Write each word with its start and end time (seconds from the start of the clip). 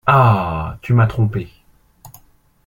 Ah! 0.07 0.79
tu 0.81 0.93
m’as 0.93 1.05
trompée! 1.05 1.47